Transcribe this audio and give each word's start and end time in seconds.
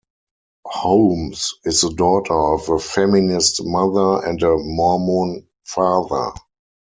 Holmes 0.65 1.53
is 1.63 1.81
the 1.81 1.91
daughter 1.93 2.33
of 2.33 2.67
a 2.69 2.79
feminist 2.79 3.63
mother 3.63 4.25
and 4.25 4.41
a 4.41 4.57
Mormon 4.57 5.47
father. 5.63 6.31